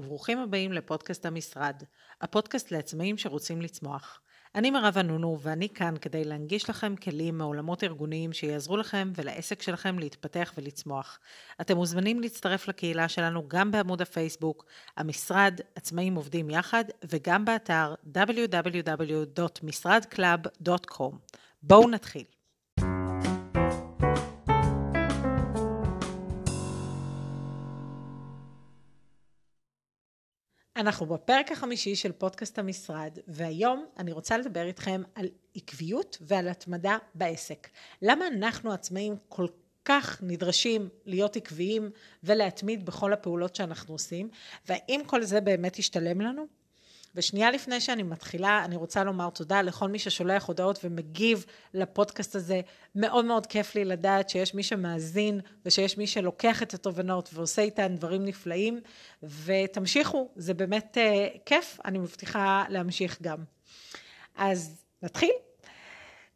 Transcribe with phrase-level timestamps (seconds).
[0.00, 1.82] וברוכים הבאים לפודקאסט המשרד,
[2.20, 4.20] הפודקאסט לעצמאים שרוצים לצמוח.
[4.54, 9.98] אני מירב ענונו ואני כאן כדי להנגיש לכם כלים מעולמות ארגוניים שיעזרו לכם ולעסק שלכם
[9.98, 11.18] להתפתח ולצמוח.
[11.60, 14.64] אתם מוזמנים להצטרף לקהילה שלנו גם בעמוד הפייסבוק,
[14.96, 21.14] המשרד עצמאים עובדים יחד, וגם באתר www.משרדclub.com.
[21.62, 22.24] בואו נתחיל.
[30.80, 36.98] אנחנו בפרק החמישי של פודקאסט המשרד, והיום אני רוצה לדבר איתכם על עקביות ועל התמדה
[37.14, 37.68] בעסק.
[38.02, 39.46] למה אנחנו עצמאים כל
[39.84, 41.90] כך נדרשים להיות עקביים
[42.24, 44.28] ולהתמיד בכל הפעולות שאנחנו עושים,
[44.68, 46.59] והאם כל זה באמת ישתלם לנו?
[47.14, 51.44] ושנייה לפני שאני מתחילה, אני רוצה לומר תודה לכל מי ששולח הודעות ומגיב
[51.74, 52.60] לפודקאסט הזה.
[52.94, 57.96] מאוד מאוד כיף לי לדעת שיש מי שמאזין ושיש מי שלוקח את התובנות ועושה איתן
[57.96, 58.80] דברים נפלאים,
[59.44, 63.38] ותמשיכו, זה באמת uh, כיף, אני מבטיחה להמשיך גם.
[64.36, 65.32] אז נתחיל.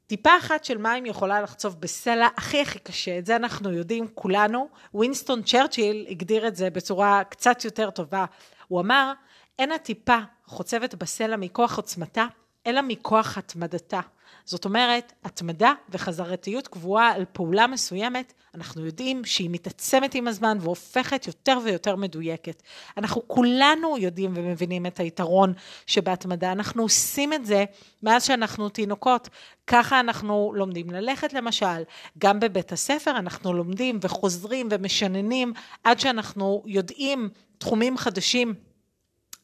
[0.07, 4.69] טיפה אחת של מים יכולה לחצוב בסלע הכי הכי קשה, את זה אנחנו יודעים כולנו.
[4.95, 8.25] ווינסטון צ'רצ'יל הגדיר את זה בצורה קצת יותר טובה.
[8.69, 9.13] הוא אמר,
[9.59, 12.27] אין הטיפה חוצבת בסלע מכוח עוצמתה,
[12.67, 14.01] אלא מכוח התמדתה.
[14.45, 21.27] זאת אומרת, התמדה וחזרתיות קבועה על פעולה מסוימת, אנחנו יודעים שהיא מתעצמת עם הזמן והופכת
[21.27, 22.63] יותר ויותר מדויקת.
[22.97, 25.53] אנחנו כולנו יודעים ומבינים את היתרון
[25.87, 27.65] שבהתמדה, אנחנו עושים את זה
[28.03, 29.29] מאז שאנחנו תינוקות.
[29.67, 31.83] ככה אנחנו לומדים ללכת למשל,
[32.19, 35.53] גם בבית הספר אנחנו לומדים וחוזרים ומשננים
[35.85, 38.55] עד שאנחנו יודעים תחומים חדשים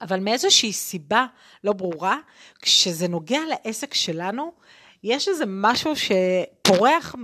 [0.00, 1.26] אבל מאיזושהי סיבה
[1.64, 2.18] לא ברורה,
[2.62, 4.52] כשזה נוגע לעסק שלנו,
[5.04, 7.14] יש איזה משהו שפורח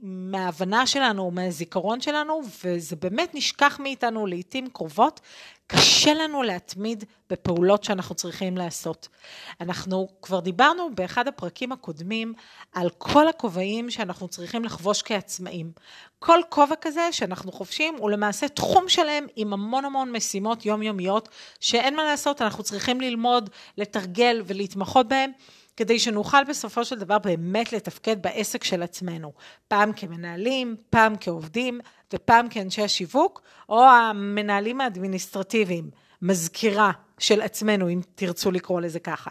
[0.00, 5.20] מההבנה שלנו, מהזיכרון שלנו, וזה באמת נשכח מאיתנו לעיתים קרובות.
[5.66, 9.08] קשה לנו להתמיד בפעולות שאנחנו צריכים לעשות.
[9.60, 12.34] אנחנו כבר דיברנו באחד הפרקים הקודמים
[12.72, 15.72] על כל הכובעים שאנחנו צריכים לחבוש כעצמאים.
[16.18, 21.28] כל כובע כזה שאנחנו חובשים הוא למעשה תחום שלם עם המון המון משימות יומיומיות
[21.60, 25.30] שאין מה לעשות, אנחנו צריכים ללמוד, לתרגל ולהתמחות בהם.
[25.76, 29.32] כדי שנוכל בסופו של דבר באמת לתפקד בעסק של עצמנו.
[29.68, 31.80] פעם כמנהלים, פעם כעובדים
[32.12, 35.90] ופעם כאנשי השיווק, או המנהלים האדמיניסטרטיביים,
[36.22, 39.30] מזכירה של עצמנו, אם תרצו לקרוא לזה ככה.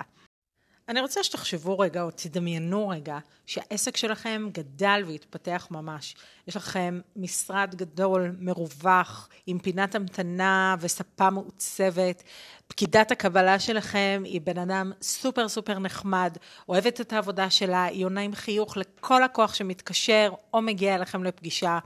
[0.90, 6.16] אני רוצה שתחשבו רגע או תדמיינו רגע שהעסק שלכם גדל והתפתח ממש.
[6.48, 12.24] יש לכם משרד גדול, מרווח, עם פינת המתנה וספה מעוצבת.
[12.68, 16.38] פקידת הקבלה שלכם היא בן אדם סופר סופר נחמד,
[16.70, 21.80] אוהבת את העבודה שלה, היא עונה עם חיוך לכל לקוח שמתקשר או מגיע אליכם לפגישה.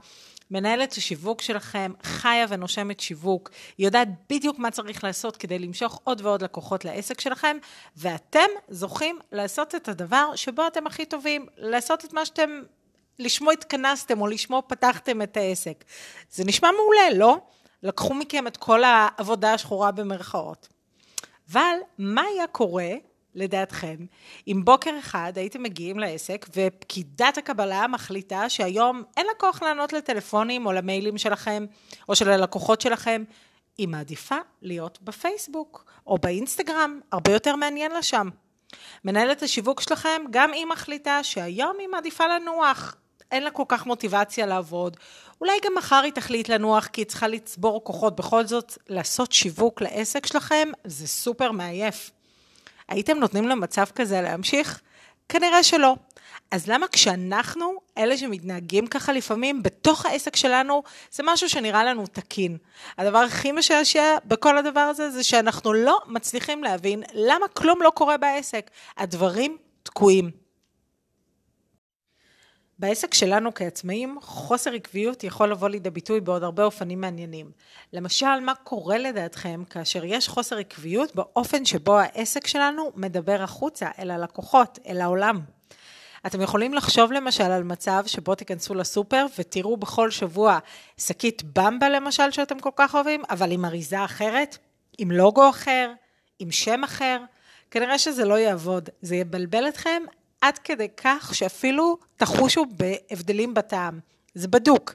[0.50, 6.20] מנהלת השיווק שלכם חיה ונושמת שיווק, היא יודעת בדיוק מה צריך לעשות כדי למשוך עוד
[6.20, 7.56] ועוד לקוחות לעסק שלכם,
[7.96, 12.50] ואתם זוכים לעשות את הדבר שבו אתם הכי טובים, לעשות את מה שאתם,
[13.18, 15.84] לשמו התכנסתם או לשמו פתחתם את העסק.
[16.30, 17.38] זה נשמע מעולה, לא?
[17.82, 20.68] לקחו מכם את כל העבודה השחורה במרכאות.
[21.52, 22.90] אבל מה היה קורה
[23.34, 23.96] לדעתכם,
[24.48, 30.66] אם בוקר אחד הייתם מגיעים לעסק ופקידת הקבלה מחליטה שהיום אין לה כוח לענות לטלפונים
[30.66, 31.66] או למיילים שלכם
[32.08, 33.24] או של הלקוחות שלכם,
[33.78, 38.28] היא מעדיפה להיות בפייסבוק או באינסטגרם, הרבה יותר מעניין לה שם.
[39.04, 42.96] מנהלת השיווק שלכם, גם היא מחליטה שהיום היא מעדיפה לנוח,
[43.30, 44.96] אין לה כל כך מוטיבציה לעבוד.
[45.40, 48.16] אולי גם מחר היא תחליט לנוח כי היא צריכה לצבור כוחות.
[48.16, 52.10] בכל זאת, לעשות שיווק לעסק שלכם זה סופר מעייף.
[52.90, 54.80] הייתם נותנים למצב כזה להמשיך?
[55.28, 55.96] כנראה שלא.
[56.50, 62.56] אז למה כשאנחנו, אלה שמתנהגים ככה לפעמים, בתוך העסק שלנו, זה משהו שנראה לנו תקין.
[62.98, 68.16] הדבר הכי משעשע בכל הדבר הזה, זה שאנחנו לא מצליחים להבין למה כלום לא קורה
[68.16, 68.70] בעסק.
[68.96, 70.39] הדברים תקועים.
[72.80, 77.50] בעסק שלנו כעצמאים, חוסר עקביות יכול לבוא לידי ביטוי בעוד הרבה אופנים מעניינים.
[77.92, 84.10] למשל, מה קורה לדעתכם כאשר יש חוסר עקביות באופן שבו העסק שלנו מדבר החוצה, אל
[84.10, 85.40] הלקוחות, אל העולם?
[86.26, 90.58] אתם יכולים לחשוב למשל על מצב שבו תיכנסו לסופר ותראו בכל שבוע
[90.98, 94.58] שקית במבה למשל שאתם כל כך אוהבים, אבל עם אריזה אחרת,
[94.98, 95.92] עם לוגו אחר,
[96.38, 97.20] עם שם אחר.
[97.70, 100.02] כנראה שזה לא יעבוד, זה יבלבל אתכם
[100.40, 103.98] עד כדי כך שאפילו תחושו בהבדלים בטעם.
[104.34, 104.94] זה בדוק.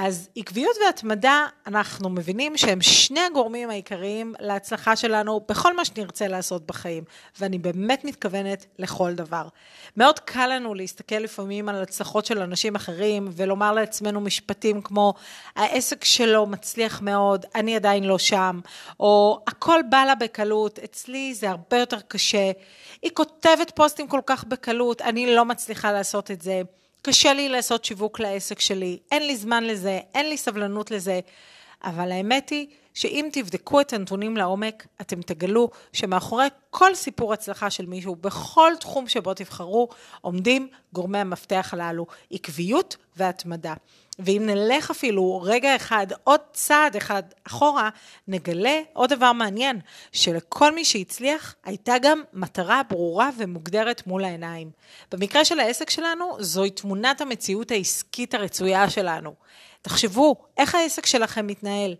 [0.00, 6.66] אז עקביות והתמדה, אנחנו מבינים שהם שני הגורמים העיקריים להצלחה שלנו בכל מה שנרצה לעשות
[6.66, 7.04] בחיים,
[7.40, 9.48] ואני באמת מתכוונת לכל דבר.
[9.96, 15.14] מאוד קל לנו להסתכל לפעמים על הצלחות של אנשים אחרים, ולומר לעצמנו משפטים כמו,
[15.56, 18.60] העסק שלו מצליח מאוד, אני עדיין לא שם,
[19.00, 22.50] או הכל בא לה בקלות, אצלי זה הרבה יותר קשה,
[23.02, 26.62] היא כותבת פוסטים כל כך בקלות, אני לא מצליחה לעשות את זה.
[27.08, 31.20] קשה לי לעשות שיווק לעסק שלי, אין לי זמן לזה, אין לי סבלנות לזה,
[31.84, 32.66] אבל האמת היא
[32.98, 39.08] שאם תבדקו את הנתונים לעומק, אתם תגלו שמאחורי כל סיפור הצלחה של מישהו, בכל תחום
[39.08, 39.88] שבו תבחרו,
[40.20, 43.74] עומדים גורמי המפתח הללו, עקביות והתמדה.
[44.18, 47.88] ואם נלך אפילו רגע אחד, עוד צעד אחד אחורה,
[48.28, 49.80] נגלה עוד דבר מעניין,
[50.12, 54.70] שלכל מי שהצליח הייתה גם מטרה ברורה ומוגדרת מול העיניים.
[55.12, 59.34] במקרה של העסק שלנו, זוהי תמונת המציאות העסקית הרצויה שלנו.
[59.82, 61.94] תחשבו, איך העסק שלכם מתנהל?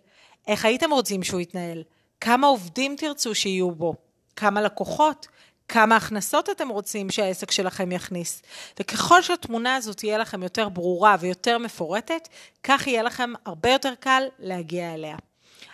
[0.48, 1.82] איך הייתם רוצים שהוא יתנהל?
[2.20, 3.94] כמה עובדים תרצו שיהיו בו?
[4.36, 5.26] כמה לקוחות?
[5.68, 8.42] כמה הכנסות אתם רוצים שהעסק שלכם יכניס.
[8.80, 12.28] וככל שהתמונה הזאת תהיה לכם יותר ברורה ויותר מפורטת,
[12.62, 15.16] כך יהיה לכם הרבה יותר קל להגיע אליה.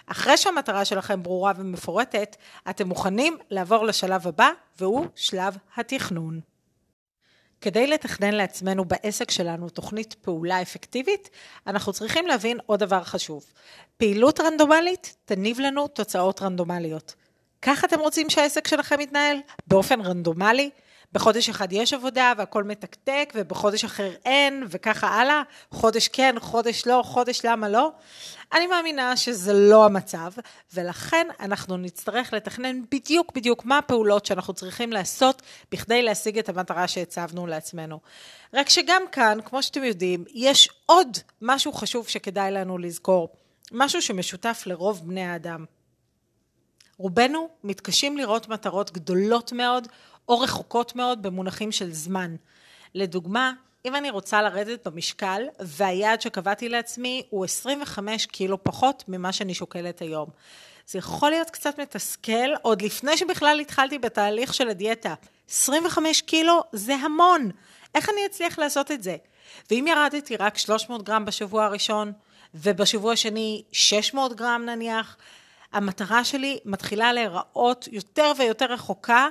[0.06, 2.36] אחרי שהמטרה שלכם ברורה ומפורטת,
[2.70, 4.50] אתם מוכנים לעבור לשלב הבא,
[4.80, 6.40] והוא שלב התכנון.
[7.64, 11.30] כדי לתכנן לעצמנו בעסק שלנו תוכנית פעולה אפקטיבית,
[11.66, 13.44] אנחנו צריכים להבין עוד דבר חשוב.
[13.96, 17.14] פעילות רנדומלית תניב לנו תוצאות רנדומליות.
[17.62, 19.36] ככה אתם רוצים שהעסק שלכם יתנהל?
[19.66, 20.70] באופן רנדומלי?
[21.14, 25.42] בחודש אחד יש עבודה והכל מתקתק, ובחודש אחר אין, וככה הלאה?
[25.70, 27.92] חודש כן, חודש לא, חודש למה לא?
[28.52, 30.32] אני מאמינה שזה לא המצב,
[30.74, 36.88] ולכן אנחנו נצטרך לתכנן בדיוק בדיוק מה הפעולות שאנחנו צריכים לעשות בכדי להשיג את המטרה
[36.88, 38.00] שהצבנו לעצמנו.
[38.54, 43.28] רק שגם כאן, כמו שאתם יודעים, יש עוד משהו חשוב שכדאי לנו לזכור,
[43.72, 45.64] משהו שמשותף לרוב בני האדם.
[46.98, 49.88] רובנו מתקשים לראות מטרות גדולות מאוד
[50.28, 52.36] או רחוקות מאוד במונחים של זמן.
[52.94, 53.52] לדוגמה,
[53.84, 60.02] אם אני רוצה לרדת במשקל והיעד שקבעתי לעצמי הוא 25 קילו פחות ממה שאני שוקלת
[60.02, 60.28] היום.
[60.86, 65.14] זה יכול להיות קצת מתסכל עוד לפני שבכלל התחלתי בתהליך של הדיאטה.
[65.50, 67.50] 25 קילו זה המון.
[67.94, 69.16] איך אני אצליח לעשות את זה?
[69.70, 72.12] ואם ירדתי רק 300 גרם בשבוע הראשון,
[72.54, 75.16] ובשבוע השני 600 גרם נניח,
[75.72, 79.28] המטרה שלי מתחילה להיראות יותר ויותר רחוקה,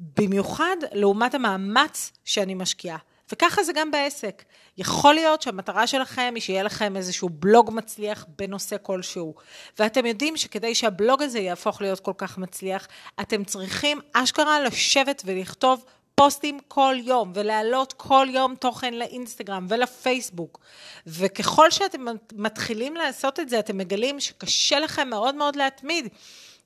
[0.00, 2.98] במיוחד לעומת המאמץ שאני משקיעה.
[3.32, 4.42] וככה זה גם בעסק.
[4.78, 9.34] יכול להיות שהמטרה שלכם היא שיהיה לכם איזשהו בלוג מצליח בנושא כלשהו.
[9.78, 12.88] ואתם יודעים שכדי שהבלוג הזה יהפוך להיות כל כך מצליח,
[13.20, 20.60] אתם צריכים אשכרה לשבת ולכתוב פוסטים כל יום ולהעלות כל יום תוכן לאינסטגרם ולפייסבוק.
[21.06, 26.08] וככל שאתם מתחילים לעשות את זה, אתם מגלים שקשה לכם מאוד מאוד להתמיד.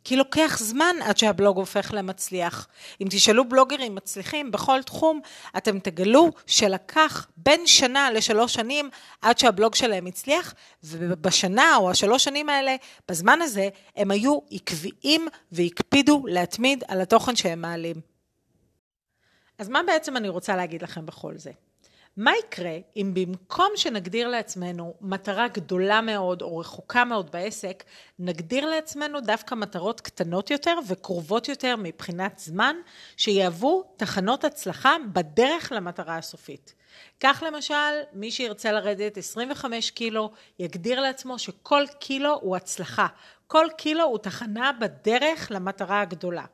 [0.05, 2.69] כי לוקח זמן עד שהבלוג הופך למצליח.
[3.01, 5.21] אם תשאלו בלוגרים מצליחים בכל תחום,
[5.57, 8.91] אתם תגלו שלקח בין שנה לשלוש שנים
[9.23, 12.77] עד שהבלוג שלהם הצליח, ובשנה או השלוש שנים האלה,
[13.09, 18.01] בזמן הזה, הם היו עקביים והקפידו להתמיד על התוכן שהם מעלים.
[19.59, 21.51] אז מה בעצם אני רוצה להגיד לכם בכל זה?
[22.19, 27.85] מה יקרה אם במקום שנגדיר לעצמנו מטרה גדולה מאוד או רחוקה מאוד בעסק,
[28.19, 32.77] נגדיר לעצמנו דווקא מטרות קטנות יותר וקרובות יותר מבחינת זמן,
[33.17, 36.75] שיהוו תחנות הצלחה בדרך למטרה הסופית.
[37.21, 37.75] כך למשל,
[38.13, 43.07] מי שירצה לרדת 25 קילו, יגדיר לעצמו שכל קילו הוא הצלחה.
[43.47, 46.45] כל קילו הוא תחנה בדרך למטרה הגדולה.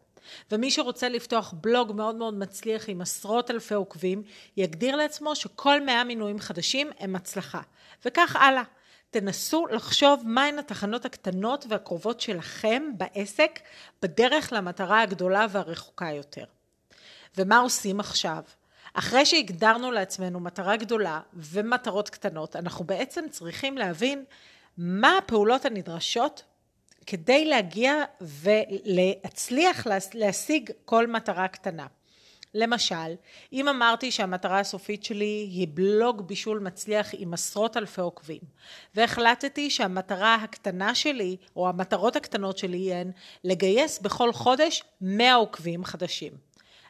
[0.53, 4.23] ומי שרוצה לפתוח בלוג מאוד מאוד מצליח עם עשרות אלפי עוקבים,
[4.57, 7.61] יגדיר לעצמו שכל מאה מינויים חדשים הם הצלחה.
[8.05, 8.63] וכך הלאה.
[9.11, 13.61] תנסו לחשוב מהן התחנות הקטנות והקרובות שלכם בעסק
[14.03, 16.45] בדרך למטרה הגדולה והרחוקה יותר.
[17.37, 18.43] ומה עושים עכשיו?
[18.95, 24.25] אחרי שהגדרנו לעצמנו מטרה גדולה ומטרות קטנות, אנחנו בעצם צריכים להבין
[24.79, 26.43] מה הפעולות הנדרשות
[27.07, 31.87] כדי להגיע ולהצליח להשיג כל מטרה קטנה.
[32.55, 33.15] למשל,
[33.53, 38.41] אם אמרתי שהמטרה הסופית שלי היא בלוג בישול מצליח עם עשרות אלפי עוקבים,
[38.95, 43.11] והחלטתי שהמטרה הקטנה שלי, או המטרות הקטנות שלי הן
[43.45, 46.33] לגייס בכל חודש 100 עוקבים חדשים.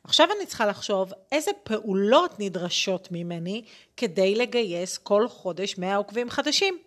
[0.05, 3.65] עכשיו אני צריכה לחשוב איזה פעולות נדרשות ממני
[3.97, 6.79] כדי לגייס כל חודש 100 עוקבים חדשים.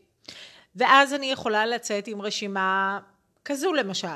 [0.76, 3.00] ואז אני יכולה לצאת עם רשימה
[3.48, 4.08] כזו למשל.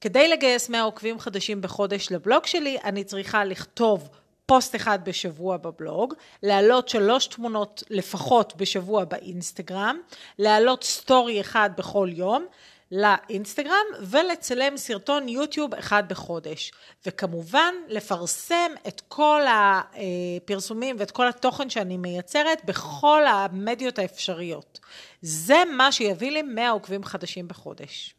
[0.00, 4.08] כדי לגייס 100 עוקבים חדשים בחודש לבלוג שלי, אני צריכה לכתוב
[4.46, 9.98] פוסט אחד בשבוע בבלוג, להעלות שלוש תמונות לפחות בשבוע באינסטגרם,
[10.38, 12.46] להעלות סטורי אחד בכל יום,
[12.92, 16.72] לאינסטגרם ולצלם סרטון יוטיוב אחד בחודש.
[17.06, 24.80] וכמובן, לפרסם את כל הפרסומים ואת כל התוכן שאני מייצרת בכל המדיות האפשריות.
[25.22, 28.14] זה מה שיביא לי 100 עוקבים חדשים בחודש.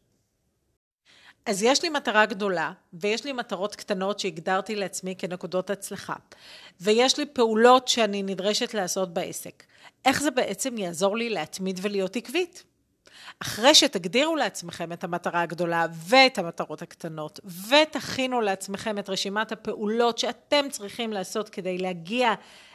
[1.46, 6.16] אז יש לי מטרה גדולה, ויש לי מטרות קטנות שהגדרתי לעצמי כנקודות הצלחה,
[6.82, 9.64] ויש לי פעולות שאני נדרשת לעשות בעסק.
[10.06, 12.64] איך זה בעצם יעזור לי להתמיד ולהיות עקבית?
[13.40, 20.66] אחרי שתגדירו לעצמכם את המטרה הגדולה ואת המטרות הקטנות, ותכינו לעצמכם את רשימת הפעולות שאתם
[20.70, 22.34] צריכים לעשות כדי להגיע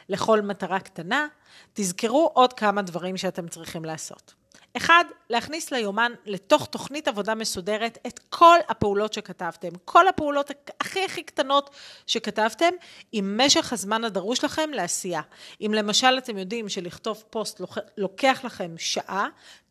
[0.09, 1.27] לכל מטרה קטנה,
[1.73, 4.33] תזכרו עוד כמה דברים שאתם צריכים לעשות.
[4.77, 11.23] אחד, להכניס ליומן לתוך תוכנית עבודה מסודרת את כל הפעולות שכתבתם, כל הפעולות הכי הכי
[11.23, 11.69] קטנות
[12.07, 12.73] שכתבתם,
[13.11, 15.21] עם משך הזמן הדרוש לכם לעשייה.
[15.61, 17.61] אם למשל אתם יודעים שלכתוב פוסט
[17.97, 19.27] לוקח לכם שעה,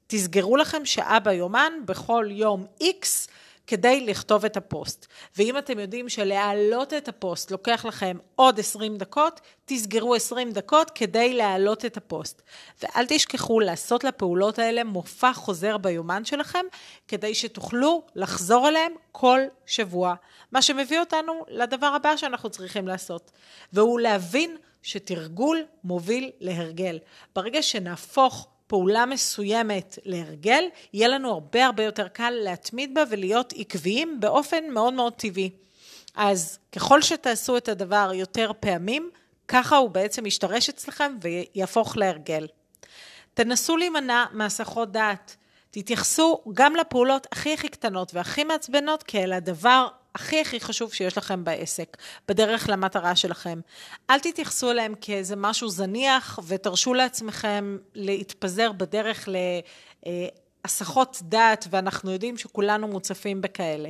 [0.06, 3.28] תסגרו לכם שעה ביומן בכל יום X
[3.68, 5.06] כדי לכתוב את הפוסט.
[5.36, 11.34] ואם אתם יודעים שלהעלות את הפוסט לוקח לכם עוד 20 דקות, תסגרו 20 דקות כדי
[11.34, 12.42] להעלות את הפוסט.
[12.82, 16.66] ואל תשכחו לעשות לפעולות האלה מופע חוזר ביומן שלכם,
[17.08, 20.14] כדי שתוכלו לחזור אליהם כל שבוע.
[20.52, 23.30] מה שמביא אותנו לדבר הבא שאנחנו צריכים לעשות,
[23.72, 26.98] והוא להבין שתרגול מוביל להרגל.
[27.34, 34.20] ברגע שנהפוך פעולה מסוימת להרגל, יהיה לנו הרבה הרבה יותר קל להתמיד בה ולהיות עקביים
[34.20, 35.50] באופן מאוד מאוד טבעי.
[36.14, 39.10] אז ככל שתעשו את הדבר יותר פעמים,
[39.48, 42.46] ככה הוא בעצם ישתרש אצלכם ויהפוך להרגל.
[43.34, 45.36] תנסו להימנע מהסחות דעת.
[45.70, 51.44] תתייחסו גם לפעולות הכי הכי קטנות והכי מעצבנות כאל הדבר הכי הכי חשוב שיש לכם
[51.44, 51.96] בעסק,
[52.28, 53.60] בדרך למטרה שלכם.
[54.10, 59.28] אל תתייחסו אליהם כאיזה משהו זניח, ותרשו לעצמכם להתפזר בדרך
[60.64, 63.88] להסחות דעת, ואנחנו יודעים שכולנו מוצפים בכאלה.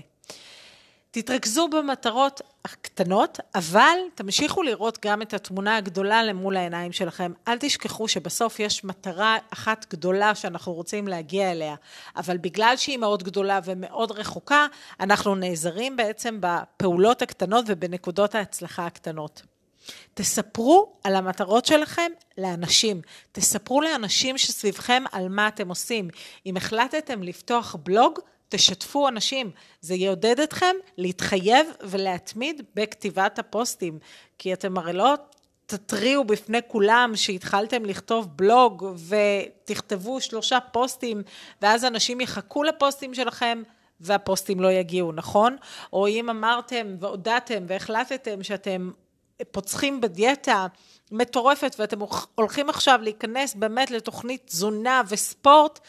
[1.11, 7.33] תתרכזו במטרות הקטנות, אבל תמשיכו לראות גם את התמונה הגדולה למול העיניים שלכם.
[7.49, 11.75] אל תשכחו שבסוף יש מטרה אחת גדולה שאנחנו רוצים להגיע אליה,
[12.17, 14.67] אבל בגלל שהיא מאוד גדולה ומאוד רחוקה,
[15.01, 19.43] אנחנו נעזרים בעצם בפעולות הקטנות ובנקודות ההצלחה הקטנות.
[20.15, 23.01] תספרו על המטרות שלכם לאנשים.
[23.33, 26.09] תספרו לאנשים שסביבכם על מה אתם עושים.
[26.47, 29.51] אם החלטתם לפתוח בלוג, תשתפו אנשים,
[29.81, 33.99] זה יעודד אתכם להתחייב ולהתמיד בכתיבת הפוסטים,
[34.39, 35.15] כי אתם הרי לא
[35.67, 41.23] תתריעו בפני כולם שהתחלתם לכתוב בלוג ותכתבו שלושה פוסטים,
[41.63, 43.63] ואז אנשים יחכו לפוסטים שלכם.
[44.01, 45.57] והפוסטים לא יגיעו, נכון?
[45.93, 48.91] או אם אמרתם והודעתם והחלטתם שאתם
[49.51, 50.67] פוצחים בדיאטה
[51.13, 51.99] מטורפת ואתם
[52.35, 55.81] הולכים עכשיו להיכנס באמת לתוכנית תזונה וספורט,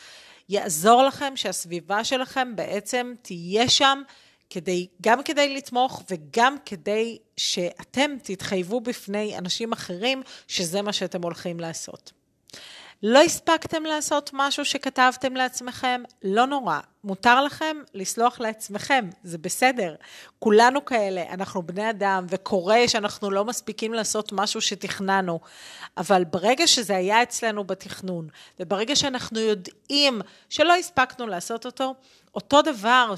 [0.50, 4.02] יעזור לכם שהסביבה שלכם בעצם תהיה שם
[4.50, 11.60] כדי, גם כדי לתמוך וגם כדי שאתם תתחייבו בפני אנשים אחרים שזה מה שאתם הולכים
[11.60, 12.12] לעשות.
[13.04, 16.02] לא הספקתם לעשות משהו שכתבתם לעצמכם?
[16.24, 16.80] לא נורא.
[17.04, 19.96] מותר לכם לסלוח לעצמכם, זה בסדר.
[20.40, 25.40] כולנו כאלה, אנחנו בני אדם, וקורה שאנחנו לא מספיקים לעשות משהו שתכננו.
[25.98, 28.28] אבל ברגע שזה היה אצלנו בתכנון,
[28.60, 31.96] וברגע שאנחנו יודעים שלא הספקנו לעשות אותו,
[32.36, 33.14] אותו דבר,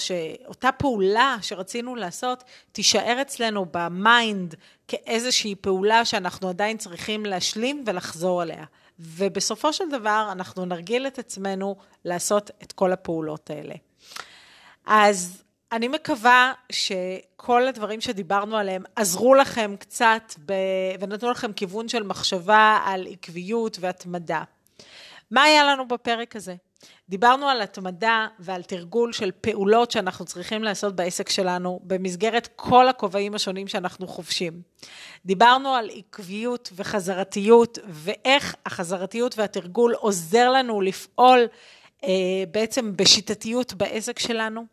[0.48, 4.56] אותה פעולה שרצינו לעשות, תישאר אצלנו במיינד
[4.88, 8.66] כאיזושהי פעולה שאנחנו עדיין צריכים להשלים ולחזור אליה.
[9.02, 13.76] ובסופו של דבר אנחנו נרגיל את עצמנו לעשות את כל הפעולות האלה.
[14.86, 20.54] אז אני מקווה שכל הדברים שדיברנו עליהם עזרו לכם קצת ב...
[21.00, 24.44] ונתנו לכם כיוון של מחשבה על עקביות והתמדה.
[25.32, 26.56] מה היה לנו בפרק הזה?
[27.12, 33.36] דיברנו על התמדה ועל תרגול של פעולות שאנחנו צריכים לעשות בעסק שלנו במסגרת כל הכובעים
[33.36, 34.62] השונים שאנחנו חובשים.
[35.26, 41.48] דיברנו על עקביות וחזרתיות ואיך החזרתיות והתרגול עוזר לנו לפעול
[42.04, 42.10] אה,
[42.52, 44.66] בעצם בשיטתיות בעסק שלנו.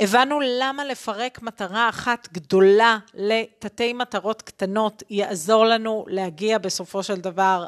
[0.00, 7.66] הבנו למה לפרק מטרה אחת גדולה לתתי מטרות קטנות יעזור לנו להגיע בסופו של דבר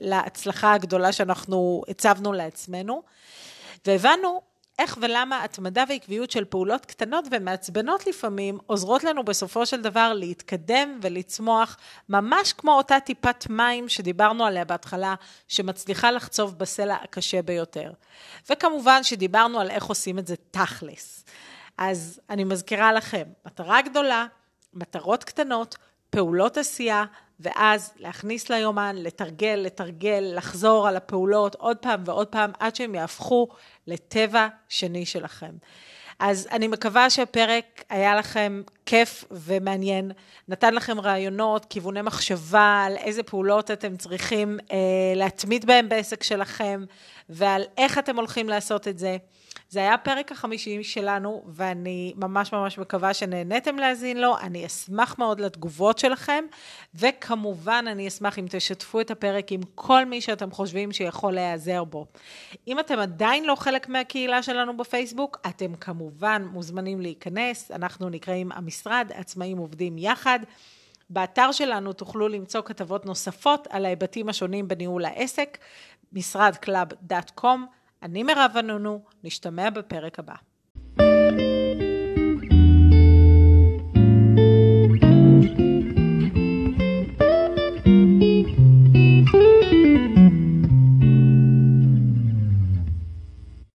[0.00, 3.17] להצלחה הגדולה שאנחנו הצבנו לעצמנו.
[3.86, 4.42] והבנו
[4.78, 10.98] איך ולמה התמדה ועקביות של פעולות קטנות ומעצבנות לפעמים עוזרות לנו בסופו של דבר להתקדם
[11.02, 11.76] ולצמוח,
[12.08, 15.14] ממש כמו אותה טיפת מים שדיברנו עליה בהתחלה,
[15.48, 17.92] שמצליחה לחצוב בסלע הקשה ביותר.
[18.50, 21.24] וכמובן שדיברנו על איך עושים את זה תכלס.
[21.78, 24.26] אז אני מזכירה לכם, מטרה גדולה,
[24.74, 25.76] מטרות קטנות,
[26.10, 27.04] פעולות עשייה,
[27.40, 33.48] ואז להכניס ליומן, לתרגל, לתרגל, לחזור על הפעולות עוד פעם ועוד פעם, עד שהם יהפכו
[33.86, 35.52] לטבע שני שלכם.
[36.18, 40.12] אז אני מקווה שהפרק היה לכם כיף ומעניין,
[40.48, 44.76] נתן לכם רעיונות, כיווני מחשבה על איזה פעולות אתם צריכים אה,
[45.16, 46.84] להתמיד בהם בעסק שלכם,
[47.28, 49.16] ועל איך אתם הולכים לעשות את זה.
[49.70, 54.38] זה היה הפרק החמישי שלנו, ואני ממש ממש מקווה שנהניתם להאזין לו.
[54.38, 56.44] אני אשמח מאוד לתגובות שלכם,
[56.94, 62.06] וכמובן, אני אשמח אם תשתפו את הפרק עם כל מי שאתם חושבים שיכול להיעזר בו.
[62.68, 67.70] אם אתם עדיין לא חלק מהקהילה שלנו בפייסבוק, אתם כמובן מוזמנים להיכנס.
[67.70, 70.38] אנחנו נקראים המשרד, עצמאים עובדים יחד.
[71.10, 75.58] באתר שלנו תוכלו למצוא כתבות נוספות על ההיבטים השונים בניהול העסק,
[76.12, 77.77] משרדקלאב.com.
[78.02, 80.34] אני מירב ענונו, נשתמע בפרק הבא.